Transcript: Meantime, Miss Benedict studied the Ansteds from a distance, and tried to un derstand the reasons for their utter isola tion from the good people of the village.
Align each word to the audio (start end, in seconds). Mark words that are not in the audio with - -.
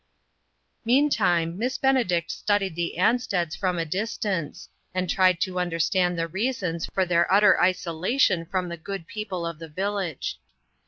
Meantime, 0.83 1.59
Miss 1.59 1.77
Benedict 1.77 2.31
studied 2.31 2.75
the 2.75 2.95
Ansteds 2.97 3.55
from 3.55 3.77
a 3.77 3.85
distance, 3.85 4.67
and 4.95 5.07
tried 5.07 5.39
to 5.41 5.59
un 5.59 5.69
derstand 5.69 6.15
the 6.15 6.27
reasons 6.27 6.87
for 6.87 7.05
their 7.05 7.31
utter 7.31 7.61
isola 7.61 8.17
tion 8.17 8.47
from 8.47 8.67
the 8.69 8.77
good 8.77 9.05
people 9.05 9.45
of 9.45 9.59
the 9.59 9.69
village. 9.69 10.39